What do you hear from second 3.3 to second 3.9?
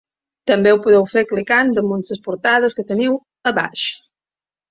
a sota.